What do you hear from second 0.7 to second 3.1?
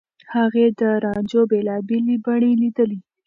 د رانجو بېلابېلې بڼې ليدلي.